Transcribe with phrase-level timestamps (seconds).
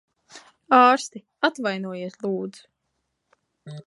[0.77, 1.21] Ārsti!
[1.49, 2.65] Atvainojiet, lūdzu.